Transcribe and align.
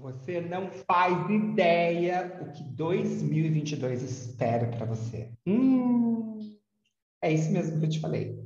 Você 0.00 0.40
não 0.40 0.70
faz 0.70 1.30
ideia 1.30 2.38
o 2.42 2.52
que 2.52 2.62
2022 2.62 4.02
espera 4.02 4.66
para 4.66 4.84
você. 4.86 5.30
Hum, 5.46 6.38
é 7.22 7.32
isso 7.32 7.50
mesmo 7.52 7.78
que 7.78 7.86
eu 7.86 7.90
te 7.90 8.00
falei. 8.00 8.38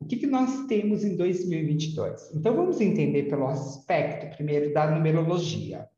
O 0.00 0.04
que, 0.06 0.16
que 0.16 0.26
nós 0.26 0.66
temos 0.66 1.04
em 1.04 1.16
2022? 1.16 2.34
Então, 2.34 2.56
vamos 2.56 2.80
entender 2.80 3.24
pelo 3.24 3.46
aspecto, 3.46 4.34
primeiro, 4.34 4.72
da 4.72 4.90
numerologia. 4.90 5.88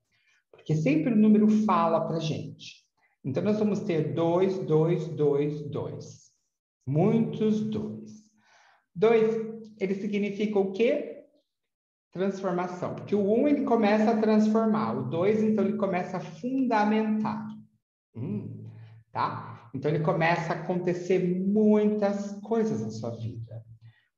Porque 0.51 0.75
sempre 0.75 1.13
o 1.13 1.17
número 1.17 1.49
fala 1.65 2.07
para 2.07 2.19
gente. 2.19 2.85
Então, 3.25 3.43
nós 3.43 3.59
vamos 3.59 3.81
ter 3.81 4.13
dois, 4.13 4.59
dois, 4.61 5.09
dois, 5.09 5.63
dois. 5.71 6.33
Muitos 6.87 7.61
dois. 7.61 8.11
Dois, 8.95 9.35
ele 9.81 9.95
significa 9.95 10.59
o 10.59 10.73
quê? 10.73 11.22
Transformação. 12.13 12.95
Porque 12.95 13.15
o 13.15 13.27
um, 13.27 13.49
ele 13.49 13.65
começa 13.65 14.11
a 14.11 14.21
transformar. 14.21 14.93
O 14.99 15.09
dois, 15.09 15.43
então, 15.43 15.65
ele 15.65 15.77
começa 15.77 16.19
a 16.19 16.21
fundamentar. 16.21 17.49
Hum, 18.15 18.65
tá? 19.11 19.71
Então, 19.75 19.91
ele 19.91 20.05
começa 20.05 20.53
a 20.53 20.57
acontecer 20.57 21.19
muitas 21.19 22.33
coisas 22.43 22.83
na 22.83 22.91
sua 22.91 23.11
vida. 23.11 23.65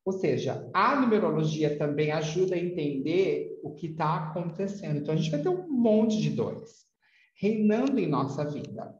Ou 0.03 0.11
seja, 0.11 0.69
a 0.73 0.99
numerologia 0.99 1.77
também 1.77 2.11
ajuda 2.11 2.53
a 2.55 2.59
entender 2.59 3.59
o 3.63 3.73
que 3.73 3.87
está 3.87 4.17
acontecendo. 4.17 4.99
Então, 4.99 5.13
a 5.13 5.17
gente 5.17 5.31
vai 5.31 5.41
ter 5.41 5.49
um 5.49 5.67
monte 5.67 6.21
de 6.21 6.29
dois 6.29 6.85
reinando 7.35 7.99
em 7.99 8.07
nossa 8.07 8.45
vida. 8.45 8.93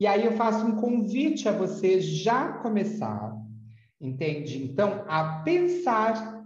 E 0.00 0.06
aí 0.06 0.24
eu 0.24 0.32
faço 0.32 0.64
um 0.64 0.76
convite 0.76 1.48
a 1.48 1.52
você 1.52 2.00
já 2.00 2.52
começar, 2.58 3.34
entende? 4.00 4.62
Então, 4.62 5.04
a 5.08 5.42
pensar 5.42 6.37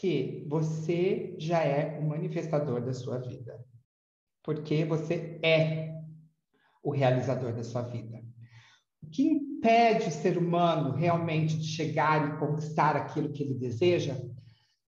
que 0.00 0.44
você 0.48 1.34
já 1.38 1.62
é 1.62 1.98
o 1.98 2.08
manifestador 2.08 2.80
da 2.80 2.92
sua 2.92 3.18
vida. 3.18 3.64
Porque 4.42 4.84
você 4.84 5.40
é 5.42 6.00
o 6.82 6.90
realizador 6.90 7.52
da 7.52 7.64
sua 7.64 7.82
vida. 7.82 8.22
O 9.02 9.08
que 9.08 9.22
impede 9.22 10.08
o 10.08 10.12
ser 10.12 10.38
humano 10.38 10.94
realmente 10.94 11.56
de 11.56 11.66
chegar 11.66 12.28
e 12.28 12.38
conquistar 12.38 12.96
aquilo 12.96 13.32
que 13.32 13.42
ele 13.42 13.54
deseja 13.54 14.16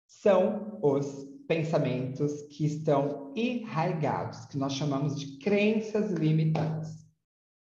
são 0.06 0.78
os 0.82 1.06
pensamentos 1.46 2.42
que 2.42 2.64
estão 2.64 3.32
enraigados, 3.36 4.46
que 4.46 4.56
nós 4.56 4.72
chamamos 4.72 5.18
de 5.18 5.38
crenças 5.38 6.10
limitantes. 6.12 7.06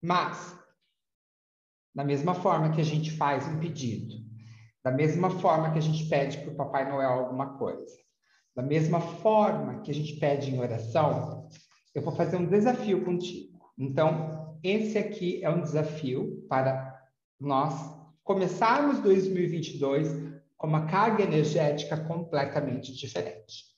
Mas, 0.03 0.59
da 1.95 2.05
mesma 2.05 2.35
forma 2.35 2.73
que 2.73 2.81
a 2.81 2.85
gente 2.85 3.13
faz 3.13 3.47
um 3.47 3.59
pedido, 3.59 4.30
da 4.83 4.91
mesma 4.91 5.31
forma 5.31 5.73
que 5.73 5.79
a 5.79 5.83
gente 5.83 6.09
pede 6.09 6.39
para 6.39 6.53
o 6.53 6.57
Papai 6.57 6.91
Noel 6.91 7.11
alguma 7.11 7.59
coisa, 7.59 7.97
da 8.55 8.63
mesma 8.63 9.01
forma 9.01 9.81
que 9.81 9.91
a 9.91 9.95
gente 9.95 10.17
pede 10.19 10.51
em 10.51 10.59
oração, 10.59 11.49
eu 11.95 12.03
vou 12.03 12.15
fazer 12.15 12.37
um 12.37 12.47
desafio 12.47 13.05
contigo. 13.05 13.61
Então, 13.79 14.59
esse 14.63 14.99
aqui 14.99 15.43
é 15.43 15.51
um 15.51 15.63
desafio 15.63 16.45
para 16.49 16.99
nós 17.39 17.75
começarmos 18.23 19.01
2022 19.01 20.09
com 20.57 20.67
uma 20.67 20.87
carga 20.87 21.23
energética 21.23 21.97
completamente 21.97 22.95
diferente. 22.95 23.71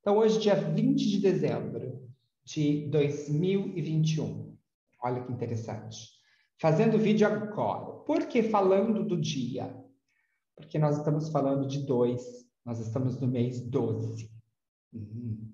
Então, 0.00 0.18
hoje, 0.18 0.38
dia 0.38 0.54
20 0.54 1.08
de 1.08 1.18
dezembro 1.18 2.06
de 2.44 2.86
2021. 2.88 4.54
Olha 5.02 5.22
que 5.22 5.32
interessante. 5.32 6.10
Fazendo 6.58 6.98
vídeo 6.98 7.26
agora. 7.26 8.00
Por 8.04 8.26
que 8.26 8.42
falando 8.42 9.02
do 9.02 9.18
dia? 9.18 9.74
Porque 10.56 10.78
nós 10.78 10.98
estamos 10.98 11.30
falando 11.30 11.66
de 11.66 11.84
dois. 11.84 12.22
Nós 12.64 12.78
estamos 12.78 13.20
no 13.20 13.26
mês 13.26 13.60
12. 13.60 14.30
Uhum. 14.92 15.52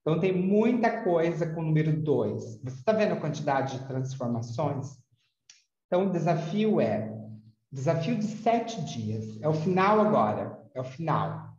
Então, 0.00 0.20
tem 0.20 0.32
muita 0.32 1.02
coisa 1.02 1.46
com 1.52 1.60
o 1.60 1.64
número 1.64 2.00
2. 2.00 2.62
Você 2.62 2.78
está 2.78 2.92
vendo 2.92 3.12
a 3.12 3.20
quantidade 3.20 3.78
de 3.78 3.86
transformações? 3.86 4.98
Então, 5.86 6.06
o 6.06 6.10
desafio 6.10 6.80
é 6.80 7.14
desafio 7.70 8.16
de 8.16 8.24
sete 8.24 8.82
dias. 8.84 9.38
É 9.42 9.48
o 9.48 9.52
final 9.52 10.00
agora. 10.00 10.58
É 10.74 10.80
o 10.80 10.84
final. 10.84 11.54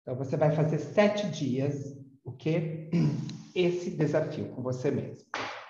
Então, 0.00 0.16
você 0.16 0.36
vai 0.36 0.52
fazer 0.52 0.78
sete 0.78 1.28
dias 1.28 1.94
o 2.24 2.32
que? 2.32 2.88
Esse 3.54 3.90
desafio 3.90 4.48
com 4.50 4.62
você 4.62 4.90
mesmo. 4.90 5.26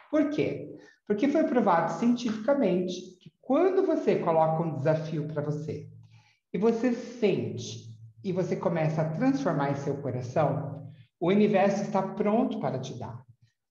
Por 0.08 0.30
quê? 0.30 0.78
Porque 1.06 1.26
foi 1.26 1.44
provado 1.44 1.98
cientificamente 1.98 3.18
que 3.18 3.32
quando 3.40 3.84
você 3.84 4.20
coloca 4.20 4.62
um 4.62 4.76
desafio 4.76 5.26
para 5.26 5.42
você 5.42 5.90
e 6.52 6.58
você 6.58 6.92
sente 6.92 7.90
e 8.22 8.32
você 8.32 8.54
começa 8.54 9.02
a 9.02 9.10
transformar 9.10 9.74
seu 9.76 10.00
coração, 10.00 10.92
o 11.18 11.28
universo 11.28 11.82
está 11.82 12.02
pronto 12.02 12.60
para 12.60 12.78
te 12.78 12.98
dar. 12.98 13.24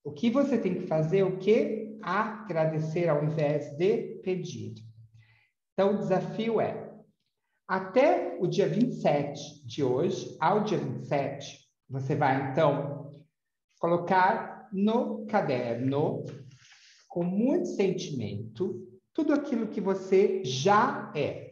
O 0.04 0.12
que 0.12 0.30
você 0.30 0.58
tem 0.58 0.76
que 0.76 0.88
fazer 0.88 1.20
é 1.20 1.24
o 1.24 1.38
que? 1.38 1.98
Agradecer 2.02 3.08
ao 3.08 3.24
invés 3.24 3.78
de 3.78 4.20
pedir. 4.24 4.74
Então, 5.74 5.96
o 5.96 5.98
desafio 6.00 6.60
é, 6.60 6.92
até 7.68 8.38
o 8.40 8.48
dia 8.48 8.68
27 8.68 9.66
de 9.66 9.84
hoje, 9.84 10.36
ao 10.40 10.64
dia 10.64 10.78
27, 10.78 11.60
você 11.90 12.16
vai, 12.16 12.52
então, 12.52 13.12
colocar 13.80 14.70
no 14.74 15.26
caderno, 15.26 16.24
com 17.08 17.24
muito 17.24 17.68
sentimento, 17.68 18.88
tudo 19.14 19.34
aquilo 19.34 19.68
que 19.68 19.82
você 19.82 20.44
já 20.44 21.12
é. 21.16 21.51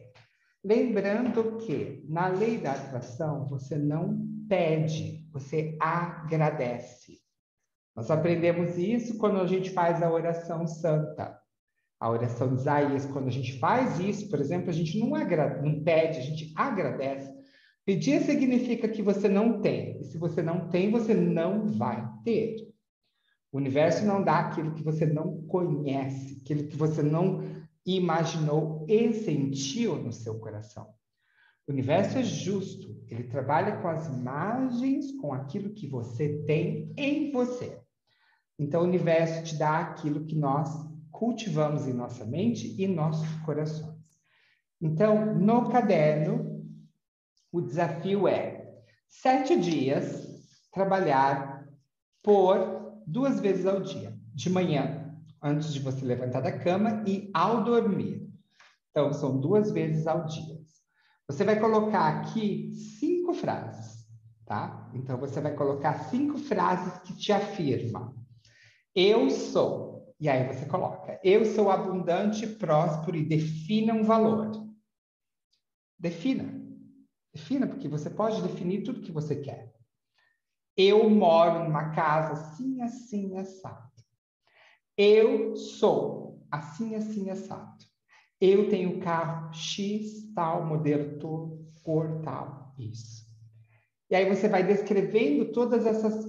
Lembrando 0.62 1.56
que, 1.58 2.04
na 2.06 2.28
lei 2.28 2.58
da 2.58 2.72
atração, 2.72 3.46
você 3.46 3.78
não 3.78 4.28
pede, 4.48 5.26
você 5.32 5.76
agradece. 5.80 7.18
Nós 7.96 8.10
aprendemos 8.10 8.76
isso 8.76 9.16
quando 9.16 9.40
a 9.40 9.46
gente 9.46 9.70
faz 9.70 10.02
a 10.02 10.10
oração 10.10 10.66
santa. 10.66 11.38
A 11.98 12.10
oração 12.10 12.54
de 12.54 12.60
Isaías, 12.60 13.06
quando 13.06 13.28
a 13.28 13.32
gente 13.32 13.58
faz 13.58 13.98
isso, 13.98 14.28
por 14.28 14.40
exemplo, 14.40 14.70
a 14.70 14.72
gente 14.72 14.98
não, 14.98 15.10
não 15.10 15.82
pede, 15.82 16.18
a 16.18 16.22
gente 16.22 16.52
agradece. 16.56 17.30
Pedir 17.84 18.20
significa 18.22 18.88
que 18.88 19.02
você 19.02 19.28
não 19.28 19.60
tem. 19.60 20.00
E 20.00 20.04
se 20.04 20.18
você 20.18 20.42
não 20.42 20.68
tem, 20.68 20.90
você 20.90 21.14
não 21.14 21.66
vai 21.66 22.06
ter. 22.24 22.56
O 23.52 23.56
universo 23.56 24.04
não 24.04 24.22
dá 24.22 24.38
aquilo 24.38 24.74
que 24.74 24.82
você 24.82 25.06
não 25.06 25.42
conhece, 25.46 26.40
aquilo 26.40 26.68
que 26.68 26.76
você 26.76 27.02
não 27.02 27.42
imaginou 27.86 28.84
e 28.88 29.12
sentiu 29.12 29.96
no 29.96 30.12
seu 30.12 30.38
coração. 30.38 30.94
O 31.66 31.72
universo 31.72 32.18
é 32.18 32.22
justo, 32.22 33.00
ele 33.08 33.24
trabalha 33.24 33.76
com 33.80 33.88
as 33.88 34.06
imagens, 34.08 35.12
com 35.20 35.32
aquilo 35.32 35.72
que 35.72 35.86
você 35.86 36.42
tem 36.44 36.92
em 36.96 37.30
você. 37.30 37.80
Então, 38.58 38.82
o 38.82 38.84
universo 38.84 39.44
te 39.44 39.56
dá 39.56 39.78
aquilo 39.78 40.26
que 40.26 40.34
nós 40.34 40.68
cultivamos 41.10 41.86
em 41.86 41.92
nossa 41.92 42.24
mente 42.24 42.74
e 42.80 42.86
nossos 42.86 43.28
corações. 43.44 44.00
Então, 44.80 45.34
no 45.34 45.70
caderno, 45.70 46.66
o 47.52 47.60
desafio 47.60 48.26
é 48.26 48.74
sete 49.08 49.58
dias 49.58 50.26
trabalhar 50.72 51.68
por 52.22 53.02
duas 53.06 53.40
vezes 53.40 53.66
ao 53.66 53.80
dia, 53.80 54.14
de 54.34 54.50
manhã, 54.50 54.99
antes 55.42 55.72
de 55.72 55.80
você 55.80 56.04
levantar 56.04 56.40
da 56.40 56.52
cama 56.52 57.02
e 57.06 57.30
ao 57.34 57.64
dormir. 57.64 58.28
Então, 58.90 59.12
são 59.12 59.38
duas 59.40 59.70
vezes 59.70 60.06
ao 60.06 60.26
dia. 60.26 60.58
Você 61.28 61.44
vai 61.44 61.58
colocar 61.60 62.08
aqui 62.08 62.72
cinco 62.98 63.32
frases, 63.32 64.06
tá? 64.44 64.90
Então, 64.94 65.16
você 65.16 65.40
vai 65.40 65.54
colocar 65.54 66.10
cinco 66.10 66.38
frases 66.38 66.98
que 67.02 67.16
te 67.16 67.32
afirmam. 67.32 68.14
Eu 68.94 69.30
sou. 69.30 70.14
E 70.18 70.28
aí 70.28 70.46
você 70.46 70.66
coloca: 70.66 71.18
Eu 71.22 71.44
sou 71.44 71.70
abundante, 71.70 72.46
próspero 72.46 73.16
e 73.16 73.24
defina 73.24 73.94
um 73.94 74.02
valor. 74.02 74.68
Defina. 75.98 76.60
Defina, 77.32 77.66
porque 77.66 77.88
você 77.88 78.10
pode 78.10 78.42
definir 78.42 78.82
tudo 78.82 79.02
que 79.02 79.12
você 79.12 79.36
quer. 79.36 79.72
Eu 80.76 81.08
moro 81.08 81.64
numa 81.64 81.90
casa 81.90 82.32
assim, 82.32 82.82
assim, 82.82 83.38
assado. 83.38 83.89
Eu 85.02 85.56
sou 85.56 86.44
assim, 86.50 86.94
assim, 86.94 87.30
assado. 87.30 87.86
Eu 88.38 88.68
tenho 88.68 89.00
carro 89.00 89.50
X, 89.54 90.30
tal, 90.34 90.66
modelo 90.66 91.18
cor 91.82 92.20
tal. 92.22 92.74
Isso. 92.78 93.24
E 94.10 94.14
aí 94.14 94.28
você 94.28 94.46
vai 94.46 94.62
descrevendo 94.62 95.52
todas 95.52 95.86
essas 95.86 96.28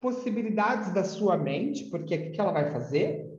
possibilidades 0.00 0.92
da 0.92 1.04
sua 1.04 1.36
mente, 1.36 1.84
porque 1.90 2.16
o 2.16 2.32
que 2.32 2.40
ela 2.40 2.50
vai 2.50 2.72
fazer? 2.72 3.38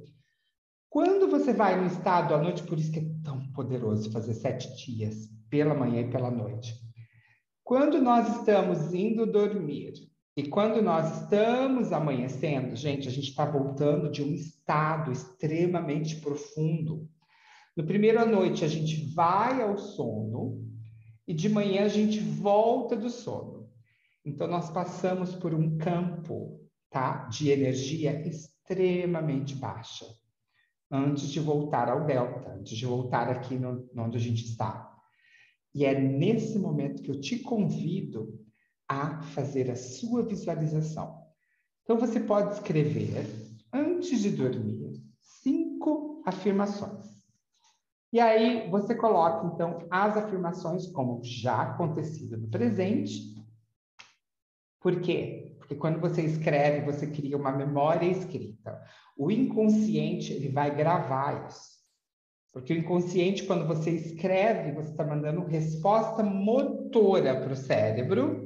Quando 0.89 1.29
você 1.29 1.51
vai 1.51 1.77
no 1.77 1.87
estado 1.87 2.33
à 2.33 2.37
noite, 2.41 2.63
por 2.63 2.79
isso 2.79 2.93
que 2.93 2.99
é 2.99 3.05
tão 3.25 3.51
poderoso 3.51 4.13
fazer 4.13 4.33
sete 4.33 4.73
dias, 4.77 5.29
pela 5.49 5.73
manhã 5.73 6.03
e 6.03 6.09
pela 6.09 6.31
noite. 6.31 6.73
Quando 7.65 8.01
nós 8.01 8.33
estamos 8.37 8.93
indo 8.93 9.29
dormir 9.29 9.91
e 10.35 10.47
quando 10.47 10.81
nós 10.81 11.23
estamos 11.23 11.91
amanhecendo, 11.91 12.75
gente, 12.75 13.07
a 13.07 13.11
gente 13.11 13.29
está 13.29 13.45
voltando 13.45 14.09
de 14.09 14.23
um 14.23 14.33
estado 14.33 15.11
extremamente 15.11 16.21
profundo. 16.21 17.09
No 17.75 17.85
primeiro 17.85 18.19
à 18.19 18.25
noite, 18.25 18.63
a 18.63 18.67
gente 18.67 19.13
vai 19.13 19.61
ao 19.61 19.77
sono 19.77 20.65
e 21.27 21.33
de 21.33 21.49
manhã 21.49 21.83
a 21.83 21.89
gente 21.89 22.19
volta 22.19 22.95
do 22.95 23.09
sono. 23.09 23.69
Então, 24.23 24.47
nós 24.47 24.69
passamos 24.69 25.35
por 25.35 25.53
um 25.53 25.77
campo 25.77 26.61
tá, 26.89 27.25
de 27.25 27.49
energia 27.49 28.25
extremamente 28.25 29.55
baixa 29.55 30.05
antes 30.89 31.29
de 31.29 31.39
voltar 31.39 31.89
ao 31.89 32.05
delta, 32.05 32.51
antes 32.51 32.77
de 32.77 32.85
voltar 32.85 33.29
aqui 33.29 33.55
no, 33.55 33.89
onde 33.97 34.17
a 34.17 34.19
gente 34.19 34.45
está. 34.45 34.93
E 35.73 35.85
é 35.85 35.99
nesse 35.99 36.59
momento 36.59 37.01
que 37.01 37.09
eu 37.09 37.19
te 37.19 37.39
convido 37.39 38.45
a 38.91 39.21
fazer 39.21 39.71
a 39.71 39.75
sua 39.75 40.21
visualização. 40.21 41.23
Então, 41.83 41.97
você 41.97 42.19
pode 42.19 42.55
escrever, 42.55 43.25
antes 43.71 44.19
de 44.19 44.31
dormir, 44.31 45.01
cinco 45.21 46.21
afirmações. 46.25 47.05
E 48.11 48.19
aí, 48.19 48.69
você 48.69 48.93
coloca, 48.93 49.47
então, 49.47 49.87
as 49.89 50.17
afirmações 50.17 50.87
como 50.87 51.23
já 51.23 51.61
acontecido 51.61 52.37
no 52.37 52.49
presente. 52.49 53.33
Por 54.81 54.99
quê? 54.99 55.55
Porque 55.57 55.75
quando 55.75 56.01
você 56.01 56.23
escreve, 56.23 56.91
você 56.91 57.07
cria 57.07 57.37
uma 57.37 57.51
memória 57.53 58.05
escrita. 58.05 58.83
O 59.17 59.31
inconsciente, 59.31 60.33
ele 60.33 60.49
vai 60.49 60.75
gravar 60.75 61.47
isso. 61.47 61.79
Porque 62.51 62.73
o 62.73 62.77
inconsciente, 62.77 63.45
quando 63.45 63.65
você 63.65 63.91
escreve, 63.91 64.73
você 64.73 64.91
está 64.91 65.05
mandando 65.05 65.45
resposta 65.45 66.21
motora 66.21 67.39
para 67.39 67.53
o 67.53 67.55
cérebro. 67.55 68.40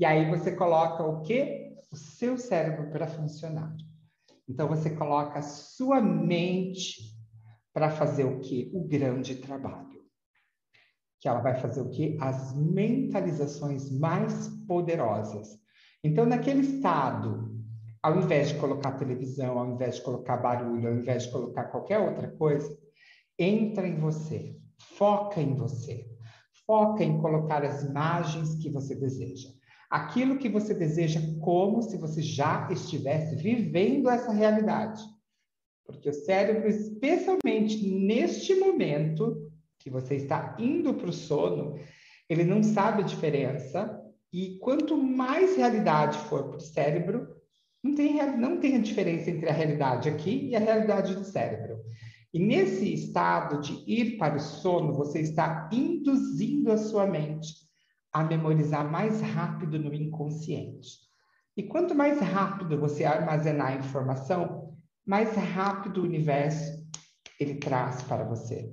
E 0.00 0.04
aí 0.06 0.30
você 0.30 0.52
coloca 0.52 1.02
o 1.02 1.20
quê? 1.20 1.76
O 1.92 1.96
seu 1.96 2.38
cérebro 2.38 2.90
para 2.90 3.06
funcionar. 3.06 3.76
Então 4.48 4.66
você 4.66 4.88
coloca 4.88 5.40
a 5.40 5.42
sua 5.42 6.00
mente 6.00 7.14
para 7.70 7.90
fazer 7.90 8.24
o 8.24 8.40
quê? 8.40 8.70
O 8.72 8.82
grande 8.88 9.34
trabalho. 9.34 10.00
Que 11.20 11.28
ela 11.28 11.40
vai 11.40 11.54
fazer 11.54 11.82
o 11.82 11.90
quê? 11.90 12.16
As 12.18 12.56
mentalizações 12.56 13.90
mais 13.90 14.48
poderosas. 14.66 15.60
Então, 16.02 16.24
naquele 16.24 16.62
estado, 16.62 17.62
ao 18.02 18.16
invés 18.16 18.48
de 18.48 18.54
colocar 18.54 18.92
televisão, 18.92 19.58
ao 19.58 19.74
invés 19.74 19.96
de 19.96 20.02
colocar 20.02 20.38
barulho, 20.38 20.88
ao 20.88 20.94
invés 20.94 21.24
de 21.24 21.30
colocar 21.30 21.64
qualquer 21.64 21.98
outra 21.98 22.26
coisa, 22.38 22.74
entra 23.38 23.86
em 23.86 23.96
você, 23.96 24.56
foca 24.78 25.42
em 25.42 25.54
você, 25.54 26.06
foca 26.66 27.04
em 27.04 27.20
colocar 27.20 27.62
as 27.62 27.82
imagens 27.82 28.54
que 28.54 28.70
você 28.70 28.94
deseja. 28.94 29.59
Aquilo 29.90 30.38
que 30.38 30.48
você 30.48 30.72
deseja, 30.72 31.20
como 31.40 31.82
se 31.82 31.96
você 31.96 32.22
já 32.22 32.68
estivesse 32.70 33.34
vivendo 33.34 34.08
essa 34.08 34.30
realidade. 34.30 35.02
Porque 35.84 36.08
o 36.08 36.14
cérebro, 36.14 36.68
especialmente 36.68 37.84
neste 37.84 38.54
momento 38.54 39.50
que 39.80 39.90
você 39.90 40.14
está 40.14 40.56
indo 40.60 40.94
para 40.94 41.10
o 41.10 41.12
sono, 41.12 41.76
ele 42.28 42.44
não 42.44 42.62
sabe 42.62 43.02
a 43.02 43.06
diferença. 43.06 44.00
E 44.32 44.58
quanto 44.58 44.96
mais 44.96 45.56
realidade 45.56 46.16
for 46.18 46.44
para 46.44 46.58
o 46.58 46.60
cérebro, 46.60 47.26
não 47.82 47.94
tem, 47.96 48.38
não 48.38 48.60
tem 48.60 48.76
a 48.76 48.80
diferença 48.80 49.28
entre 49.28 49.48
a 49.48 49.52
realidade 49.52 50.08
aqui 50.08 50.50
e 50.50 50.54
a 50.54 50.60
realidade 50.60 51.16
do 51.16 51.24
cérebro. 51.24 51.80
E 52.32 52.38
nesse 52.38 52.94
estado 52.94 53.60
de 53.60 53.82
ir 53.90 54.16
para 54.18 54.36
o 54.36 54.40
sono, 54.40 54.92
você 54.92 55.18
está 55.20 55.68
induzindo 55.72 56.70
a 56.70 56.78
sua 56.78 57.08
mente 57.08 57.68
a 58.12 58.24
memorizar 58.24 58.90
mais 58.90 59.20
rápido 59.20 59.78
no 59.78 59.94
inconsciente. 59.94 60.98
E 61.56 61.62
quanto 61.62 61.94
mais 61.94 62.20
rápido 62.20 62.78
você 62.78 63.04
armazenar 63.04 63.68
a 63.68 63.76
informação, 63.76 64.76
mais 65.06 65.34
rápido 65.34 66.00
o 66.00 66.04
universo 66.04 66.80
ele 67.38 67.54
traz 67.54 68.02
para 68.02 68.24
você. 68.24 68.70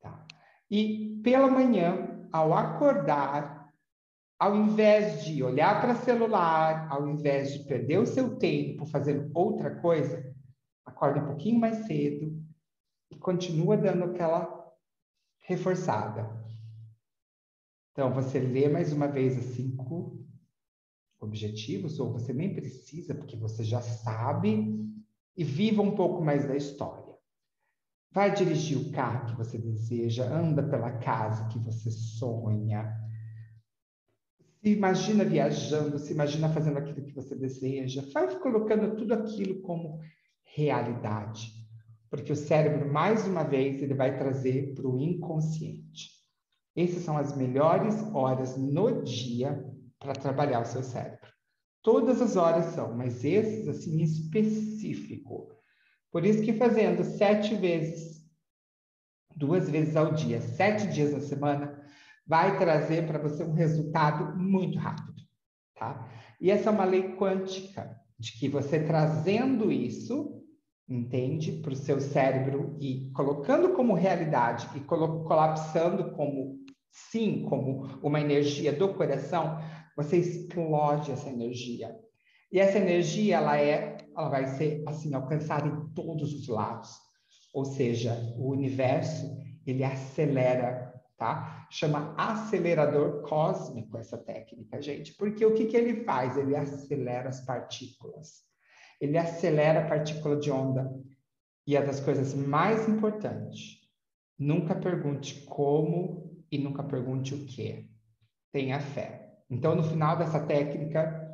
Tá? 0.00 0.26
E 0.70 1.20
pela 1.22 1.48
manhã, 1.48 2.28
ao 2.32 2.54
acordar, 2.54 3.72
ao 4.38 4.54
invés 4.54 5.24
de 5.24 5.42
olhar 5.42 5.80
para 5.80 5.96
celular, 5.96 6.86
ao 6.90 7.08
invés 7.08 7.52
de 7.52 7.64
perder 7.64 7.98
o 7.98 8.06
seu 8.06 8.36
tempo 8.36 8.86
fazendo 8.86 9.30
outra 9.34 9.74
coisa, 9.80 10.32
acorda 10.86 11.20
um 11.20 11.26
pouquinho 11.26 11.58
mais 11.58 11.86
cedo 11.86 12.40
e 13.10 13.16
continua 13.16 13.76
dando 13.76 14.04
aquela 14.04 14.48
reforçada. 15.40 16.38
Então, 17.98 18.12
você 18.12 18.38
lê 18.38 18.68
mais 18.68 18.92
uma 18.92 19.08
vez 19.08 19.36
as 19.36 19.56
cinco 19.56 20.24
objetivos, 21.18 21.98
ou 21.98 22.12
você 22.12 22.32
nem 22.32 22.54
precisa, 22.54 23.12
porque 23.12 23.36
você 23.36 23.64
já 23.64 23.80
sabe 23.80 24.88
e 25.36 25.42
viva 25.42 25.82
um 25.82 25.96
pouco 25.96 26.24
mais 26.24 26.46
da 26.46 26.54
história. 26.54 27.12
Vai 28.12 28.32
dirigir 28.32 28.78
o 28.78 28.92
carro 28.92 29.26
que 29.26 29.36
você 29.36 29.58
deseja, 29.58 30.32
anda 30.32 30.62
pela 30.62 30.92
casa 30.98 31.48
que 31.48 31.58
você 31.58 31.90
sonha. 31.90 32.96
Se 34.62 34.70
imagina 34.70 35.24
viajando, 35.24 35.98
se 35.98 36.12
imagina 36.12 36.48
fazendo 36.50 36.78
aquilo 36.78 37.04
que 37.04 37.12
você 37.12 37.34
deseja. 37.34 38.04
Vai 38.14 38.38
colocando 38.38 38.94
tudo 38.94 39.12
aquilo 39.12 39.60
como 39.62 39.98
realidade. 40.44 41.52
Porque 42.08 42.32
o 42.32 42.36
cérebro, 42.36 42.92
mais 42.92 43.26
uma 43.26 43.42
vez, 43.42 43.82
ele 43.82 43.94
vai 43.94 44.16
trazer 44.16 44.72
para 44.76 44.86
o 44.86 45.00
inconsciente. 45.00 46.17
Essas 46.78 47.02
são 47.02 47.18
as 47.18 47.36
melhores 47.36 47.94
horas 48.14 48.56
no 48.56 49.02
dia 49.02 49.66
para 49.98 50.12
trabalhar 50.12 50.60
o 50.60 50.64
seu 50.64 50.82
cérebro. 50.82 51.28
Todas 51.82 52.22
as 52.22 52.36
horas 52.36 52.66
são, 52.66 52.96
mas 52.96 53.24
esses, 53.24 53.66
assim, 53.66 54.00
específico. 54.00 55.48
Por 56.12 56.24
isso 56.24 56.42
que 56.44 56.52
fazendo 56.52 57.02
sete 57.02 57.56
vezes, 57.56 58.24
duas 59.34 59.68
vezes 59.68 59.96
ao 59.96 60.12
dia, 60.12 60.40
sete 60.40 60.86
dias 60.86 61.12
na 61.12 61.20
semana, 61.20 61.82
vai 62.24 62.56
trazer 62.58 63.08
para 63.08 63.18
você 63.18 63.42
um 63.42 63.54
resultado 63.54 64.36
muito 64.36 64.78
rápido, 64.78 65.22
tá? 65.74 66.08
E 66.40 66.48
essa 66.48 66.68
é 66.68 66.72
uma 66.72 66.84
lei 66.84 67.16
quântica, 67.16 67.98
de 68.16 68.38
que 68.38 68.48
você 68.48 68.84
trazendo 68.84 69.72
isso, 69.72 70.44
entende, 70.88 71.52
para 71.60 71.72
o 71.72 71.76
seu 71.76 72.00
cérebro 72.00 72.76
e 72.80 73.10
colocando 73.12 73.72
como 73.74 73.94
realidade 73.94 74.68
e 74.76 74.80
colapsando 74.80 76.12
como 76.12 76.67
sim, 76.90 77.44
como 77.48 77.86
uma 78.02 78.20
energia 78.20 78.72
do 78.72 78.94
coração, 78.94 79.58
você 79.96 80.16
explode 80.16 81.10
essa 81.10 81.28
energia. 81.28 81.96
E 82.50 82.58
essa 82.58 82.78
energia, 82.78 83.36
ela 83.36 83.60
é, 83.60 83.98
ela 84.16 84.28
vai 84.28 84.46
ser 84.46 84.82
assim 84.86 85.12
alcançada 85.14 85.66
em 85.66 85.92
todos 85.92 86.32
os 86.32 86.48
lados. 86.48 86.90
Ou 87.52 87.64
seja, 87.64 88.14
o 88.36 88.50
universo, 88.50 89.36
ele 89.66 89.84
acelera, 89.84 90.94
tá? 91.16 91.66
Chama 91.70 92.14
acelerador 92.16 93.22
cósmico 93.22 93.98
essa 93.98 94.16
técnica, 94.16 94.80
gente. 94.80 95.14
Porque 95.14 95.44
o 95.44 95.54
que 95.54 95.66
que 95.66 95.76
ele 95.76 96.04
faz? 96.04 96.36
Ele 96.36 96.56
acelera 96.56 97.28
as 97.28 97.40
partículas. 97.44 98.44
Ele 99.00 99.18
acelera 99.18 99.84
a 99.84 99.88
partícula 99.88 100.36
de 100.36 100.50
onda. 100.50 100.90
E 101.66 101.76
é 101.76 101.82
das 101.82 102.00
coisas 102.00 102.34
mais 102.34 102.88
importantes. 102.88 103.78
Nunca 104.38 104.74
pergunte 104.74 105.44
como 105.44 106.27
e 106.50 106.58
nunca 106.58 106.82
pergunte 106.82 107.34
o 107.34 107.46
que. 107.46 107.88
Tenha 108.52 108.80
fé. 108.80 109.38
Então, 109.50 109.74
no 109.74 109.82
final 109.82 110.16
dessa 110.16 110.44
técnica, 110.44 111.28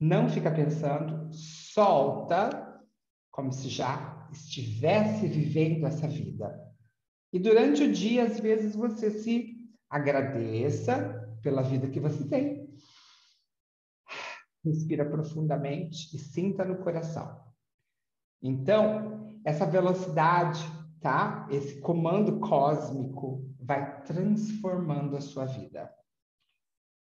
não 0.00 0.28
fica 0.28 0.50
pensando, 0.50 1.32
solta, 1.32 2.80
como 3.30 3.52
se 3.52 3.68
já 3.68 4.28
estivesse 4.32 5.26
vivendo 5.26 5.86
essa 5.86 6.06
vida. 6.06 6.68
E 7.32 7.38
durante 7.38 7.82
o 7.82 7.92
dia, 7.92 8.24
às 8.24 8.40
vezes, 8.40 8.74
você 8.74 9.10
se 9.10 9.58
agradeça 9.88 11.36
pela 11.42 11.62
vida 11.62 11.88
que 11.88 12.00
você 12.00 12.26
tem. 12.28 12.68
Respira 14.64 15.08
profundamente 15.08 16.14
e 16.14 16.18
sinta 16.18 16.64
no 16.64 16.78
coração. 16.78 17.40
Então, 18.42 19.40
essa 19.44 19.66
velocidade, 19.66 20.60
tá? 21.00 21.46
Esse 21.50 21.80
comando 21.80 22.38
cósmico 22.40 23.44
vai 23.60 24.02
transformando 24.02 25.16
a 25.16 25.20
sua 25.20 25.44
vida. 25.44 25.90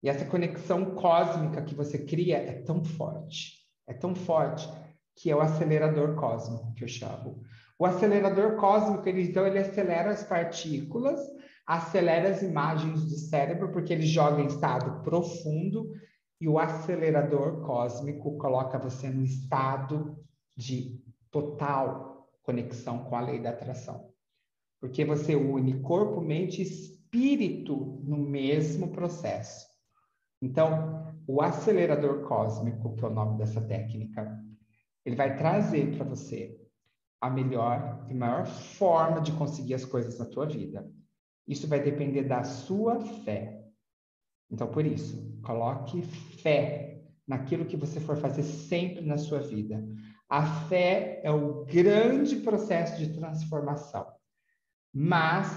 E 0.04 0.10
essa 0.10 0.26
conexão 0.26 0.96
cósmica 0.96 1.62
que 1.62 1.74
você 1.74 1.98
cria 2.06 2.38
é 2.38 2.62
tão 2.62 2.84
forte, 2.84 3.54
é 3.88 3.94
tão 3.94 4.14
forte 4.14 4.70
que 5.16 5.32
é 5.32 5.36
o 5.36 5.42
acelerador 5.42 6.16
cósmico 6.16 6.74
que 6.74 6.84
eu 6.84 6.88
chamo. 6.88 7.42
O 7.80 7.86
acelerador 7.86 8.56
cósmico, 8.58 9.08
ele, 9.08 9.24
então, 9.24 9.48
ele 9.48 9.60
acelera 9.60 10.12
as 10.12 10.24
partículas, 10.24 11.20
acelera 11.66 12.30
as 12.30 12.42
imagens 12.42 13.04
do 13.06 13.16
cérebro, 13.16 13.72
porque 13.72 13.94
ele 13.94 14.06
joga 14.06 14.42
em 14.42 14.48
estado 14.48 15.02
profundo, 15.02 15.92
e 16.40 16.48
o 16.48 16.60
acelerador 16.60 17.66
cósmico 17.66 18.38
coloca 18.38 18.78
você 18.78 19.10
no 19.10 19.24
estado 19.24 20.18
de 20.56 21.02
total 21.32 22.25
conexão 22.46 23.04
com 23.06 23.16
a 23.16 23.22
lei 23.22 23.40
da 23.40 23.50
atração. 23.50 24.10
Porque 24.80 25.04
você 25.04 25.36
une 25.36 25.82
corpo, 25.82 26.22
mente 26.22 26.62
e 26.62 26.66
espírito 26.66 28.02
no 28.04 28.18
mesmo 28.18 28.92
processo. 28.92 29.66
Então, 30.42 31.16
o 31.28 31.42
acelerador 31.42 32.28
cósmico, 32.28 32.96
que 32.96 33.04
é 33.04 33.08
o 33.08 33.14
nome 33.14 33.38
dessa 33.38 33.62
técnica, 33.62 34.40
ele 35.04 35.16
vai 35.16 35.38
trazer 35.38 35.96
para 35.96 36.06
você 36.06 36.60
a 37.20 37.30
melhor 37.30 38.06
e 38.10 38.14
maior 38.14 38.46
forma 38.46 39.22
de 39.22 39.32
conseguir 39.32 39.74
as 39.74 39.86
coisas 39.86 40.20
na 40.20 40.26
tua 40.26 40.46
vida. 40.46 40.88
Isso 41.48 41.68
vai 41.68 41.82
depender 41.82 42.24
da 42.24 42.44
sua 42.44 43.00
fé. 43.00 43.64
Então, 44.52 44.68
por 44.68 44.86
isso, 44.86 45.40
coloque 45.42 46.02
fé 46.04 47.04
naquilo 47.28 47.66
que 47.66 47.78
você 47.78 48.00
for 48.00 48.18
fazer 48.18 48.44
sempre 48.44 49.04
na 49.04 49.18
sua 49.18 49.40
vida. 49.40 49.84
A 50.30 50.44
fé 50.68 51.22
é 51.24 51.32
o 51.32 51.64
grande 51.66 52.38
processo 52.38 52.98
de 52.98 53.14
transformação. 53.14 54.08
Mas, 54.92 55.48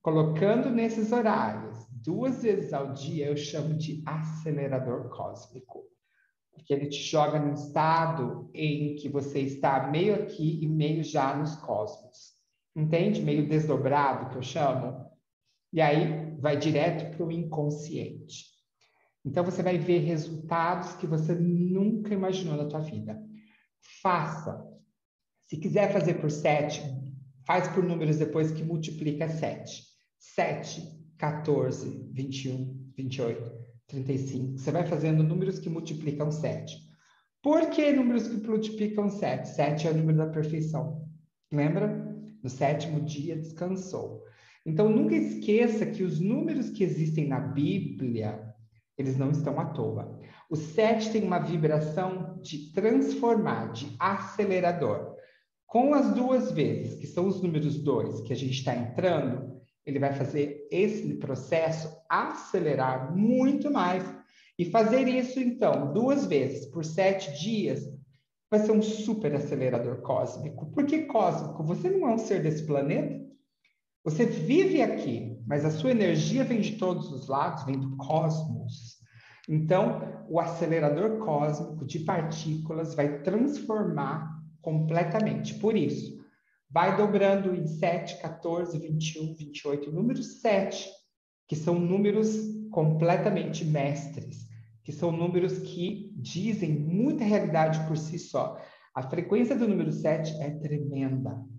colocando 0.00 0.70
nesses 0.70 1.10
horários, 1.10 1.86
duas 1.90 2.42
vezes 2.42 2.72
ao 2.72 2.92
dia, 2.92 3.26
eu 3.26 3.36
chamo 3.36 3.74
de 3.74 4.02
acelerador 4.06 5.08
cósmico. 5.08 5.82
Porque 6.52 6.72
ele 6.72 6.86
te 6.86 6.98
joga 7.02 7.40
num 7.40 7.54
estado 7.54 8.50
em 8.54 8.94
que 8.94 9.08
você 9.08 9.40
está 9.40 9.88
meio 9.88 10.14
aqui 10.14 10.62
e 10.62 10.68
meio 10.68 11.02
já 11.02 11.34
nos 11.34 11.56
cosmos. 11.56 12.32
Entende? 12.76 13.22
Meio 13.22 13.48
desdobrado, 13.48 14.30
que 14.30 14.36
eu 14.36 14.42
chamo. 14.42 15.04
E 15.72 15.80
aí 15.80 16.36
vai 16.38 16.56
direto 16.56 17.16
para 17.16 17.26
o 17.26 17.32
inconsciente. 17.32 18.52
Então 19.24 19.44
você 19.44 19.62
vai 19.62 19.78
ver 19.78 20.00
resultados 20.00 20.94
que 20.94 21.06
você 21.06 21.34
nunca 21.34 22.12
imaginou 22.12 22.56
na 22.56 22.66
tua 22.66 22.80
vida. 22.80 23.20
Faça. 24.02 24.62
Se 25.46 25.56
quiser 25.56 25.92
fazer 25.92 26.14
por 26.14 26.30
7, 26.30 26.82
faz 27.46 27.68
por 27.68 27.84
números 27.84 28.18
depois 28.18 28.50
que 28.50 28.62
multiplica 28.62 29.28
7. 29.28 29.82
7, 30.18 30.82
14, 31.18 32.08
21, 32.12 32.92
28, 32.96 33.52
35. 33.86 34.58
Você 34.58 34.70
vai 34.70 34.86
fazendo 34.86 35.22
números 35.22 35.58
que 35.58 35.68
multiplicam 35.68 36.30
7. 36.30 36.74
Por 37.42 37.70
que 37.70 37.92
números 37.92 38.28
que 38.28 38.36
multiplicam 38.46 39.08
7? 39.08 39.48
7 39.48 39.88
é 39.88 39.90
o 39.90 39.96
número 39.96 40.18
da 40.18 40.26
perfeição. 40.28 41.08
Lembra? 41.52 41.88
No 42.42 42.48
sétimo 42.48 43.00
dia 43.00 43.36
descansou. 43.36 44.22
Então, 44.64 44.88
nunca 44.88 45.16
esqueça 45.16 45.84
que 45.84 46.04
os 46.04 46.20
números 46.20 46.70
que 46.70 46.84
existem 46.84 47.26
na 47.26 47.40
Bíblia, 47.40 48.51
eles 48.96 49.16
não 49.16 49.30
estão 49.30 49.58
à 49.58 49.66
toa. 49.66 50.18
O 50.50 50.56
7 50.56 51.10
tem 51.10 51.24
uma 51.24 51.38
vibração 51.38 52.38
de 52.42 52.72
transformar, 52.72 53.72
de 53.72 53.94
acelerador. 53.98 55.16
Com 55.66 55.94
as 55.94 56.14
duas 56.14 56.52
vezes, 56.52 56.98
que 56.98 57.06
são 57.06 57.26
os 57.26 57.40
números 57.40 57.82
2 57.82 58.20
que 58.22 58.32
a 58.32 58.36
gente 58.36 58.52
está 58.52 58.74
entrando, 58.74 59.60
ele 59.86 59.98
vai 59.98 60.12
fazer 60.12 60.68
esse 60.70 61.14
processo 61.14 61.90
acelerar 62.08 63.16
muito 63.16 63.70
mais. 63.70 64.04
E 64.58 64.66
fazer 64.66 65.08
isso, 65.08 65.40
então, 65.40 65.92
duas 65.92 66.26
vezes 66.26 66.66
por 66.66 66.84
sete 66.84 67.32
dias, 67.40 67.90
vai 68.50 68.60
ser 68.60 68.72
um 68.72 68.82
super 68.82 69.34
acelerador 69.34 70.02
cósmico. 70.02 70.66
Por 70.66 70.84
que 70.84 71.06
cósmico? 71.06 71.64
Você 71.64 71.88
não 71.88 72.06
é 72.06 72.14
um 72.14 72.18
ser 72.18 72.42
desse 72.42 72.66
planeta? 72.66 73.31
Você 74.04 74.26
vive 74.26 74.82
aqui, 74.82 75.38
mas 75.46 75.64
a 75.64 75.70
sua 75.70 75.92
energia 75.92 76.42
vem 76.42 76.60
de 76.60 76.72
todos 76.72 77.12
os 77.12 77.28
lados, 77.28 77.64
vem 77.64 77.78
do 77.78 77.96
cosmos. 77.96 78.96
Então, 79.48 80.24
o 80.28 80.40
acelerador 80.40 81.18
cósmico 81.18 81.84
de 81.84 82.00
partículas 82.00 82.94
vai 82.94 83.22
transformar 83.22 84.28
completamente. 84.60 85.54
Por 85.54 85.76
isso, 85.76 86.20
vai 86.68 86.96
dobrando 86.96 87.54
em 87.54 87.66
7, 87.66 88.20
14, 88.20 88.76
21, 88.76 89.36
28, 89.36 89.92
número 89.92 90.22
7, 90.22 90.88
que 91.46 91.54
são 91.54 91.78
números 91.78 92.34
completamente 92.72 93.64
mestres, 93.64 94.48
que 94.82 94.90
são 94.90 95.12
números 95.12 95.58
que 95.58 96.12
dizem 96.16 96.72
muita 96.72 97.24
realidade 97.24 97.86
por 97.86 97.96
si 97.96 98.18
só. 98.18 98.60
A 98.94 99.02
frequência 99.02 99.54
do 99.54 99.68
número 99.68 99.92
7 99.92 100.40
é 100.40 100.50
tremenda. 100.50 101.51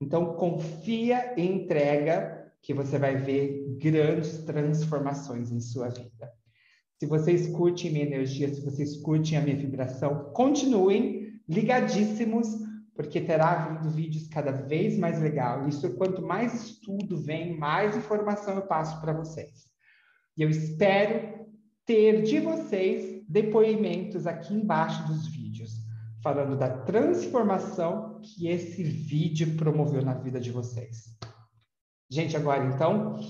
Então, 0.00 0.34
confia 0.34 1.34
e 1.36 1.42
entrega 1.42 2.52
que 2.62 2.74
você 2.74 2.98
vai 2.98 3.16
ver 3.16 3.76
grandes 3.78 4.38
transformações 4.38 5.50
em 5.50 5.60
sua 5.60 5.88
vida. 5.88 6.30
Se 6.98 7.06
vocês 7.06 7.46
curtem 7.48 7.92
minha 7.92 8.04
energia, 8.04 8.52
se 8.52 8.60
vocês 8.60 8.96
curtem 8.96 9.38
a 9.38 9.40
minha 9.40 9.56
vibração, 9.56 10.30
continuem 10.32 11.40
ligadíssimos, 11.48 12.48
porque 12.94 13.20
terá 13.20 13.68
vindo 13.68 13.90
vídeos 13.90 14.26
cada 14.26 14.50
vez 14.50 14.98
mais 14.98 15.20
legal. 15.20 15.68
Isso, 15.68 15.94
quanto 15.94 16.22
mais 16.22 16.54
estudo 16.54 17.18
vem, 17.18 17.56
mais 17.56 17.96
informação 17.96 18.56
eu 18.56 18.66
passo 18.66 19.00
para 19.00 19.12
vocês. 19.12 19.66
E 20.36 20.42
eu 20.42 20.50
espero 20.50 21.46
ter 21.84 22.22
de 22.22 22.40
vocês 22.40 23.22
depoimentos 23.28 24.26
aqui 24.26 24.54
embaixo 24.54 25.06
dos 25.06 25.26
vídeos 25.28 25.45
falando 26.26 26.56
da 26.56 26.68
transformação 26.68 28.20
que 28.20 28.48
esse 28.48 28.82
vídeo 28.82 29.56
promoveu 29.56 30.02
na 30.02 30.12
vida 30.12 30.40
de 30.40 30.50
vocês. 30.50 31.16
Gente, 32.10 32.36
agora 32.36 32.64
então, 32.64 33.20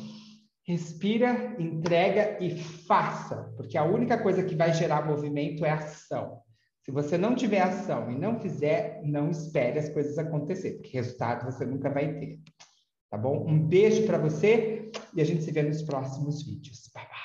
respira, 0.67 1.55
entrega 1.59 2.43
e 2.43 2.59
faça, 2.59 3.53
porque 3.55 3.77
a 3.77 3.85
única 3.85 4.17
coisa 4.17 4.43
que 4.43 4.55
vai 4.55 4.73
gerar 4.73 5.07
movimento 5.07 5.63
é 5.63 5.73
ação. 5.73 6.41
Se 6.81 6.91
você 6.91 7.19
não 7.19 7.35
tiver 7.35 7.61
ação 7.61 8.11
e 8.11 8.19
não 8.19 8.41
fizer, 8.41 9.03
não 9.05 9.29
espere 9.29 9.79
as 9.79 9.91
coisas 9.91 10.17
acontecer, 10.17 10.79
porque 10.79 10.97
resultado 10.97 11.45
você 11.45 11.67
nunca 11.67 11.91
vai 11.91 12.19
ter. 12.19 12.39
Tá 13.11 13.19
bom? 13.19 13.47
Um 13.47 13.59
beijo 13.59 14.07
para 14.07 14.17
você 14.17 14.91
e 15.15 15.21
a 15.21 15.25
gente 15.25 15.43
se 15.43 15.53
vê 15.53 15.63
nos 15.63 15.83
próximos 15.83 16.43
vídeos. 16.43 16.91
Bye, 16.95 17.05
bye. 17.05 17.16